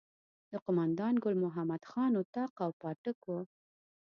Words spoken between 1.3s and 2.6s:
محمد خان اطاق